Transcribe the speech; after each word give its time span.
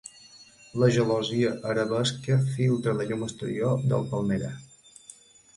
La 0.83 0.87
gelosia 0.95 1.51
arabesca 1.73 2.37
filtra 2.55 2.97
la 3.01 3.07
llum 3.11 3.27
exterior 3.29 3.87
del 3.93 4.09
palmerar. 4.15 4.55